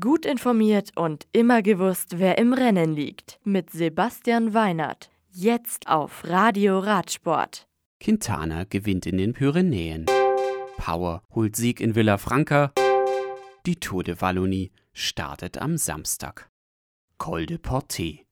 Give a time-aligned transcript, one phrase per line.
[0.00, 3.38] Gut informiert und immer gewusst, wer im Rennen liegt.
[3.44, 5.10] Mit Sebastian Weinert.
[5.30, 7.68] Jetzt auf Radio Radsport.
[8.00, 10.06] Quintana gewinnt in den Pyrenäen.
[10.78, 12.72] Power holt Sieg in Villafranca.
[13.66, 16.48] Die Tour de Wallonie startet am Samstag.
[17.18, 18.24] Col de Portet.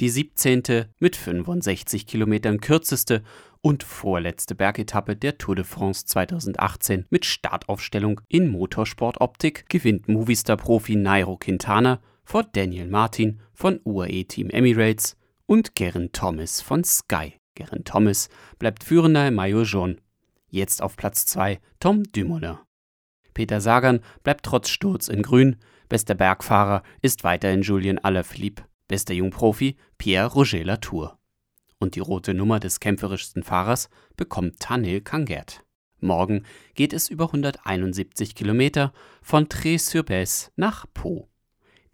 [0.00, 0.86] Die 17.
[0.98, 3.22] mit 65 Kilometern kürzeste
[3.60, 11.36] und vorletzte Bergetappe der Tour de France 2018 mit Startaufstellung in Motorsportoptik gewinnt Movistar-Profi Nairo
[11.36, 17.34] Quintana vor Daniel Martin von UAE Team Emirates und Geraint Thomas von Sky.
[17.54, 19.96] Geraint Thomas bleibt führender im Maillot jaune.
[20.48, 22.58] Jetzt auf Platz 2 Tom Dumoulin.
[23.34, 25.56] Peter Sagan bleibt trotz Sturz in Grün.
[25.88, 28.64] Bester Bergfahrer ist weiterhin Julien Alaphilippe.
[28.92, 31.18] Bester Jungprofi Pierre Roger Latour
[31.78, 35.64] und die rote Nummer des kämpferischsten Fahrers bekommt Tanil Kangert.
[36.00, 41.30] Morgen geht es über 171 Kilometer von Trés-sur-Besse nach Po.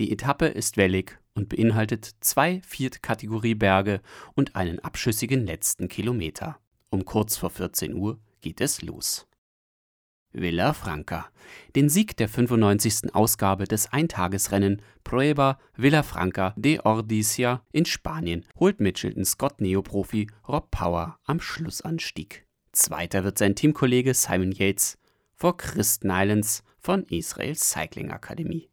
[0.00, 4.00] Die Etappe ist wellig und beinhaltet zwei Viertkategorie-Berge
[4.34, 6.58] und einen abschüssigen letzten Kilometer.
[6.90, 9.27] Um kurz vor 14 Uhr geht es los.
[10.32, 11.30] Villa Franca.
[11.74, 13.14] Den Sieg der 95.
[13.14, 15.58] Ausgabe des Eintagesrennen Prueba
[16.02, 22.46] Franca de Ordizia in Spanien holt Mitchelton Scott Neoprofi Rob Power am Schlussanstieg.
[22.72, 24.98] Zweiter wird sein Teamkollege Simon Yates
[25.34, 28.68] vor Chris Nylans von Israel Cycling Akademie.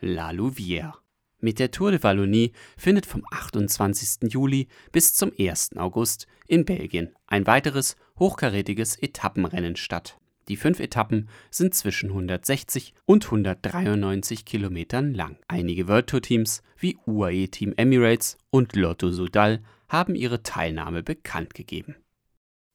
[0.00, 0.94] La Louvière.
[1.40, 4.30] Mit der Tour de Wallonie findet vom 28.
[4.30, 5.76] Juli bis zum 1.
[5.76, 10.18] August in Belgien ein weiteres hochkarätiges Etappenrennen statt.
[10.48, 15.38] Die fünf Etappen sind zwischen 160 und 193 Kilometern lang.
[15.46, 21.52] Einige World Tour Teams wie UAE Team Emirates und Lotto Sudal haben ihre Teilnahme bekannt
[21.54, 21.96] gegeben.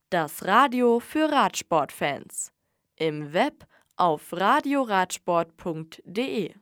[0.09, 2.51] Das Radio für Radsportfans.
[2.95, 6.53] Im Web auf radioradsport.de